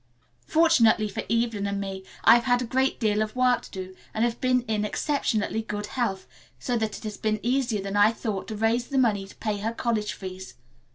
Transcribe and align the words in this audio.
Fortunately, 0.47 1.07
for 1.07 1.21
Evelyn 1.29 1.67
and 1.67 1.79
me, 1.79 2.03
I 2.23 2.33
have 2.33 2.45
had 2.45 2.59
a 2.59 2.65
great 2.65 2.99
deal 2.99 3.21
of 3.21 3.35
work 3.35 3.61
to 3.61 3.69
do 3.69 3.95
and 4.15 4.25
have 4.25 4.41
been 4.41 4.61
in 4.63 4.83
exceptionally 4.83 5.61
good 5.61 5.85
health, 5.85 6.25
so 6.57 6.75
that 6.75 6.97
it 6.97 7.03
has 7.03 7.17
been 7.17 7.39
easier 7.43 7.83
than 7.83 7.95
I 7.95 8.11
thought 8.11 8.47
to 8.47 8.55
raise 8.55 8.87
the 8.87 8.97
money 8.97 9.27
to 9.27 9.35
pay 9.35 9.57
her 9.59 9.73
college 9.75 10.13
fees. 10.13 10.55